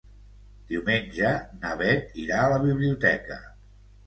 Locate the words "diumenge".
0.71-1.33